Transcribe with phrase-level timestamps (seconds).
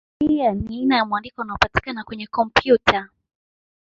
[0.19, 3.09] Pia ni aina ya mwandiko unaopatikana kwenye kompyuta.